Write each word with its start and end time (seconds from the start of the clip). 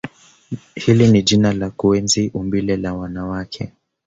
Hili 0.75 1.07
ni 1.07 1.21
jina 1.23 1.53
la 1.53 1.69
kuenzi 1.69 2.31
umbile 2.33 2.77
la 2.77 2.93
wanawake 2.93 3.73